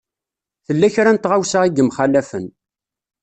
[0.65, 2.45] Tella kra n tɣawsa i yemxalafen.